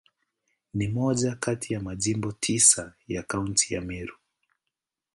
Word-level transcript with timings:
Ni 0.73 0.87
moja 0.87 1.35
kati 1.35 1.73
ya 1.73 1.79
Majimbo 1.79 2.31
tisa 2.31 2.93
ya 3.07 3.23
Kaunti 3.23 3.73
ya 3.73 3.81
Meru. 3.81 4.15